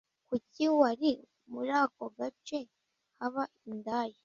Kuki 0.27 0.63
wari 0.79 1.11
muri 1.51 1.71
ako 1.83 2.03
gace 2.17 2.59
haba 3.19 3.43
indaya? 3.69 4.17